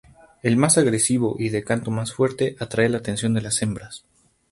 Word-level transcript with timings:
El 0.41 0.57
más 0.57 0.79
agresivo 0.79 1.35
y 1.37 1.49
de 1.49 1.63
canto 1.63 1.91
más 1.91 2.11
fuerte 2.11 2.55
atrae 2.59 2.89
la 2.89 2.97
atención 2.97 3.35
de 3.35 3.41
las 3.41 3.61
hembras. 3.61 4.03